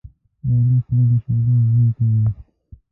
[0.45, 2.21] د علي خوله د شیدو بوی کوي.